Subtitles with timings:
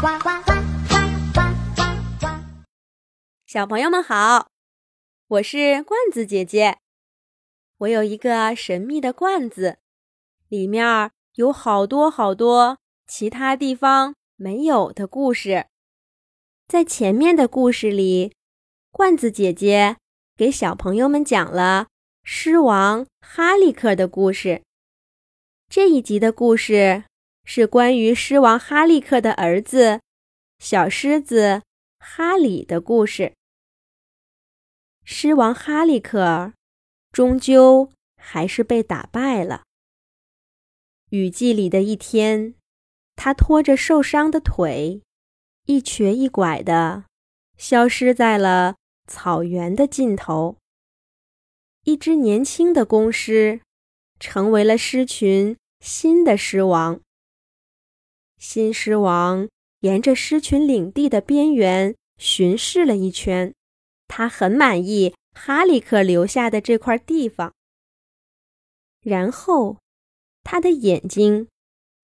[0.00, 0.52] 呱呱呱
[0.88, 0.96] 呱
[1.34, 1.40] 呱
[1.76, 1.82] 呱
[2.20, 2.26] 呱。
[3.46, 4.48] 小朋友们好，
[5.28, 6.78] 我是罐子姐姐。
[7.76, 9.76] 我有一个神秘的罐子，
[10.48, 15.66] 里面有好多好多其他地方没有的故事。
[16.66, 18.32] 在前面的故事里，
[18.90, 19.98] 罐子姐姐
[20.34, 21.88] 给小朋友们讲了
[22.24, 24.62] 狮王哈利克的故事。
[25.68, 27.04] 这一集的故事
[27.52, 30.02] 是关于狮王哈利克的儿子
[30.60, 31.62] 小狮子
[31.98, 33.34] 哈里的故事。
[35.02, 36.52] 狮王哈利克
[37.10, 39.64] 终究还是被打败了。
[41.08, 42.54] 雨季里的一天，
[43.16, 45.02] 他拖着受伤的腿，
[45.66, 47.06] 一瘸一拐的
[47.56, 48.76] 消失在了
[49.08, 50.56] 草原的尽头。
[51.82, 53.60] 一只年轻的公狮
[54.20, 57.00] 成为了狮群新的狮王。
[58.40, 63.54] 新狮王沿着狮群领地的边缘巡视了一圈。
[64.08, 67.52] 他很满意哈利克留下的这块地方。
[69.02, 69.76] 然后，
[70.42, 71.48] 他的眼睛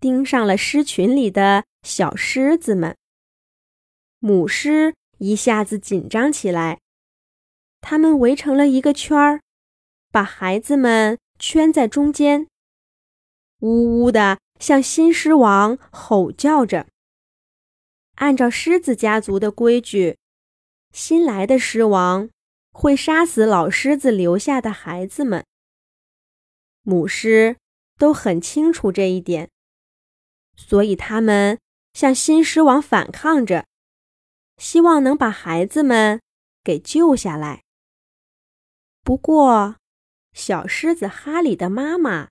[0.00, 2.96] 盯上了狮群里的小狮子们。
[4.18, 6.80] 母狮一下子紧张起来，
[7.82, 9.42] 他们围成了一个圈儿，
[10.10, 12.48] 把孩子们圈在中间，
[13.60, 16.86] 呜呜的向新狮王吼叫着。
[18.14, 20.16] 按照狮子家族的规矩。
[20.92, 22.30] 新来的狮王
[22.70, 25.44] 会杀死老狮子留下的孩子们。
[26.82, 27.56] 母狮
[27.98, 29.50] 都很清楚这一点，
[30.54, 31.58] 所以他们
[31.92, 33.66] 向新狮王反抗着，
[34.58, 36.20] 希望能把孩子们
[36.62, 37.62] 给救下来。
[39.02, 39.76] 不过，
[40.34, 42.28] 小狮子哈里的妈妈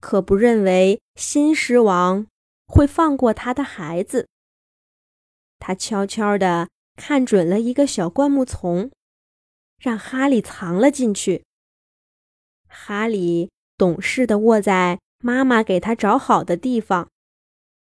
[0.00, 2.26] 可不认为新狮王
[2.66, 4.28] 会放过他的孩子。
[5.58, 6.68] 他悄悄地。
[6.96, 8.90] 看准了一个小灌木丛，
[9.78, 11.44] 让哈利藏了进去。
[12.68, 17.08] 哈利懂事的卧在妈妈给他找好的地方，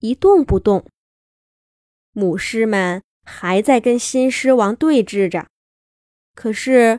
[0.00, 0.84] 一动不动。
[2.10, 5.46] 母狮们还在跟新狮王对峙着，
[6.34, 6.98] 可是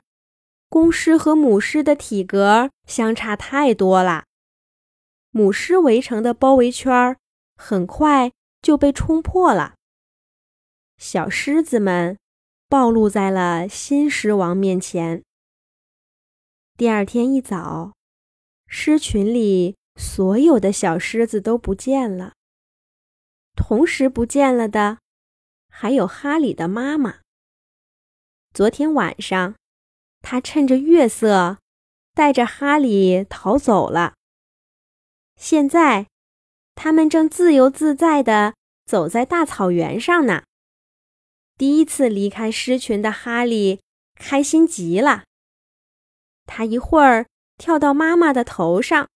[0.69, 4.23] 公狮和母狮的体格相差太多了，
[5.31, 7.17] 母狮围成的包围圈
[7.55, 9.75] 很快就被冲破了。
[10.97, 12.17] 小狮子们
[12.67, 15.23] 暴露在了新狮王面前。
[16.75, 17.93] 第二天一早，
[18.67, 22.33] 狮群里所有的小狮子都不见了。
[23.55, 24.99] 同时不见了的，
[25.69, 27.19] 还有哈里的妈妈。
[28.53, 29.55] 昨天晚上，
[30.21, 31.57] 他趁着月色，
[32.13, 34.16] 带着哈里逃走了。
[35.37, 36.07] 现在，
[36.73, 38.55] 他们正自由自在地
[38.85, 40.43] 走在大草原上呢。
[41.57, 43.79] 第一次离开狮群的哈利
[44.15, 45.23] 开心极了。
[46.45, 47.27] 他一会儿
[47.57, 49.09] 跳到妈妈的头上，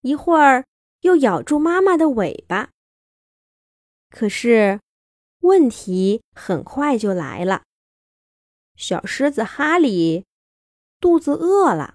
[0.00, 0.64] 一会儿
[1.00, 2.70] 又咬住妈妈的尾巴。
[4.10, 4.80] 可是，
[5.40, 7.62] 问题很快就来了。
[8.76, 10.24] 小狮子哈利
[10.98, 11.94] 肚子饿了。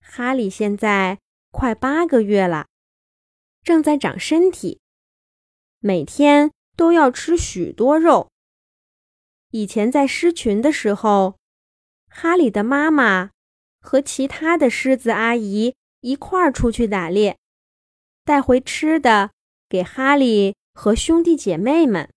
[0.00, 1.18] 哈利现在
[1.50, 2.66] 快八个月了，
[3.62, 4.80] 正在长身体，
[5.80, 6.52] 每天。
[6.78, 8.30] 都要吃许多肉。
[9.50, 11.36] 以前在狮群的时候，
[12.08, 13.32] 哈里的妈妈
[13.80, 17.36] 和其他的狮子阿姨一块儿出去打猎，
[18.24, 19.32] 带回吃的
[19.68, 22.08] 给哈利和兄弟姐妹们。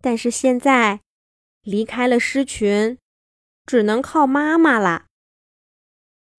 [0.00, 1.02] 但是现在
[1.62, 2.98] 离开了狮群，
[3.64, 5.06] 只能靠妈妈了。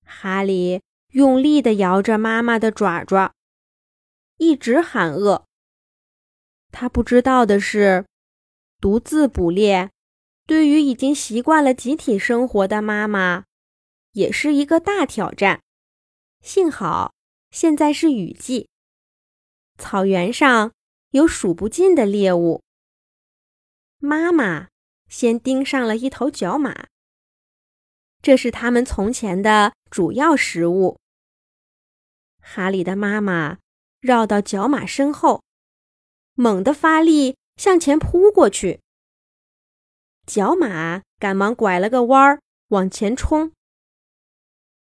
[0.03, 0.81] 哈里
[1.17, 3.33] 用力地摇着妈妈的爪爪，
[4.37, 5.47] 一直喊饿。
[6.71, 8.05] 他不知道的是，
[8.79, 9.89] 独自捕猎
[10.45, 13.45] 对于已经习惯了集体生活的妈妈，
[14.11, 15.63] 也是一个大挑战。
[16.43, 17.15] 幸好
[17.49, 18.69] 现在是雨季，
[19.79, 20.71] 草原上
[21.09, 22.61] 有数不尽的猎物。
[23.97, 24.67] 妈妈
[25.09, 26.85] 先盯上了一头角马，
[28.21, 30.99] 这是他们从前的主要食物。
[32.49, 33.57] 哈利的妈妈
[33.99, 35.43] 绕到角马身后。
[36.33, 38.79] 猛地发力向前扑过去，
[40.25, 42.39] 角马赶忙拐了个弯儿
[42.69, 43.51] 往前冲。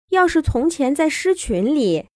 [0.09, 2.09] 要是从前在狮群里，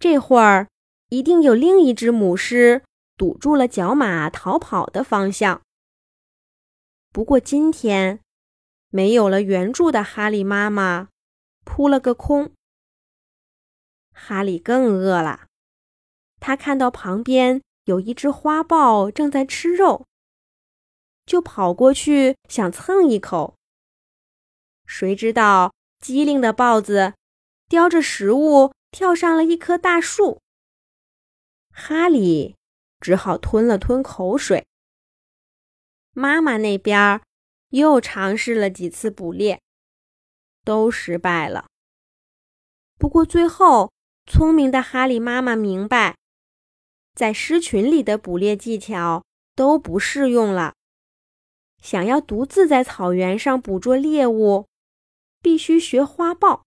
[0.00, 0.66] 这会儿
[1.10, 2.82] 一定有另一只母狮
[3.16, 5.62] 堵住了角马逃跑的方向。
[7.12, 8.18] 不过今天
[8.88, 11.08] 没有了援助的哈利妈妈
[11.64, 12.50] 扑了个空。
[14.12, 15.46] 哈利更饿了，
[16.40, 17.62] 他看到旁边。
[17.86, 20.06] 有一只花豹正在吃肉，
[21.26, 23.56] 就跑过去想蹭一口。
[24.86, 27.14] 谁知道机灵的豹子
[27.68, 30.40] 叼着食物跳上了一棵大树，
[31.72, 32.54] 哈利
[33.00, 34.64] 只好吞了吞口水。
[36.12, 37.20] 妈妈那边
[37.70, 39.60] 又尝试了几次捕猎，
[40.62, 41.66] 都失败了。
[42.96, 43.92] 不过最后，
[44.26, 46.16] 聪明的哈利妈妈明白，
[47.14, 49.24] 在狮群里的捕猎技巧
[49.54, 50.74] 都不适用了。
[51.82, 54.66] 想要独自在草原上捕捉猎物，
[55.40, 56.64] 必须学花豹，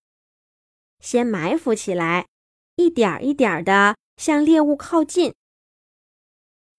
[1.00, 2.28] 先埋伏起来，
[2.76, 5.34] 一点一点的向猎物靠近，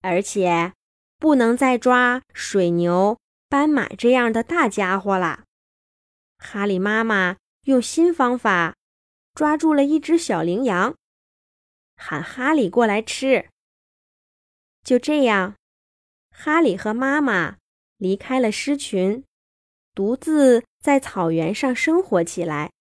[0.01, 0.73] 而且。
[1.19, 3.17] 不能再抓水牛、
[3.49, 5.45] 斑马这样的大家伙啦。
[6.37, 8.75] 哈利妈妈用新方法
[9.37, 10.95] 抓住了一只小羚羊，
[11.95, 13.49] 喊哈利过来吃。
[14.83, 15.53] 就这样，
[16.31, 17.57] 哈利和妈妈
[17.97, 19.23] 离开了狮群，
[19.93, 22.71] 独自在草原上生活起来。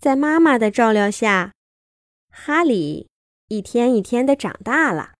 [0.00, 1.52] 在妈妈的照料下，
[2.30, 3.08] 哈里
[3.46, 5.14] 一天一天的长大了。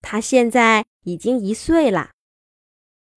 [0.00, 2.12] 他现在已经一岁了，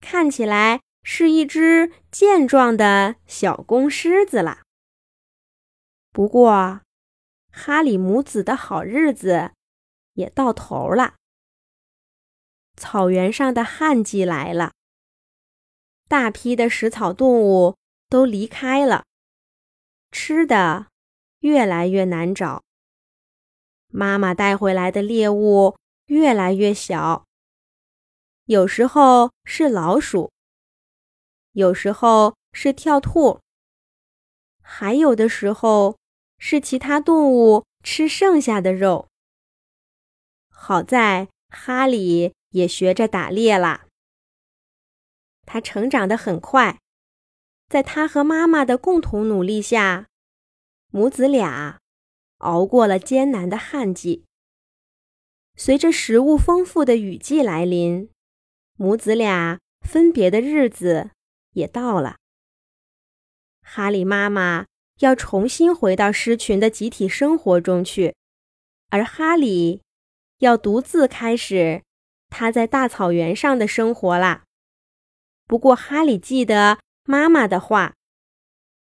[0.02, 4.63] 看起来是一只健壮的小公狮子了。
[6.14, 6.80] 不过，
[7.52, 9.52] 哈里母子的好日子
[10.14, 11.16] 也到头了。
[12.78, 14.72] 草原上的旱季来了，
[16.08, 17.76] 大批的食草动物
[18.08, 19.04] 都离开了，
[20.12, 20.88] 吃的
[21.40, 22.64] 越来越难找。
[23.88, 25.76] 妈妈带回来的猎物。
[26.08, 27.26] 越来越小，
[28.44, 30.34] 有时候是老鼠，
[31.54, 33.40] 有时候是跳兔，
[34.62, 35.98] 还有的时候
[36.46, 39.08] 是其他动物吃剩下的肉。
[40.50, 43.86] 好在哈利也学着打猎啦，
[45.46, 46.82] 他成长得很快，
[47.70, 50.08] 在他和妈妈的共同努力下，
[50.92, 51.80] 母子俩
[52.40, 54.26] 熬过了艰难的旱季。
[55.56, 58.10] 随着食物丰富的雨季来临，
[58.76, 61.12] 母子俩分别的日子
[61.54, 62.18] 也到了。
[63.62, 64.66] 哈利妈妈
[65.04, 68.16] 要重新回到狮群的集体生活中去，
[68.90, 69.82] 而哈利
[70.40, 71.84] 要独自开始
[72.30, 74.44] 他在大草原上的生活啦。
[75.46, 77.94] 不过，哈里记得妈妈的话，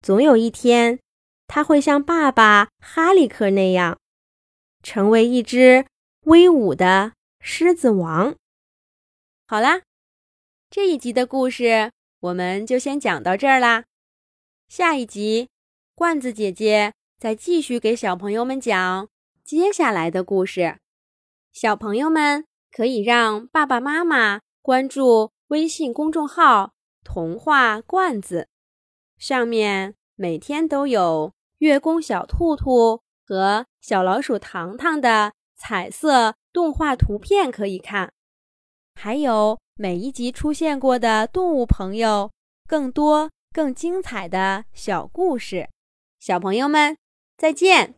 [0.03, 1.01] 总有一天
[1.47, 3.99] 他会像爸爸哈利克那样，
[4.83, 5.87] 成为一只。
[6.25, 8.35] 威武的狮子王。
[9.47, 9.83] 好啦，
[10.71, 13.85] 这一集的故事我们就先讲到这儿啦。
[14.67, 15.51] 下一集，
[15.97, 19.09] 罐子姐姐再继续给小朋友们讲
[19.45, 20.79] 接下来的故事。
[21.53, 26.73] 小朋友们可以让爸爸妈妈关注微信公众号
[27.05, 28.49] “童话罐子”，
[29.19, 35.33] 上面每天都有月宫小兔兔和小老鼠糖糖的。
[35.57, 38.13] 彩色动画图片可以看，
[38.97, 42.33] 还有每一集出现过的动物朋友，
[42.67, 45.71] 更多更精彩的小故事。
[46.27, 46.97] 小朋友们，
[47.37, 47.93] 再见。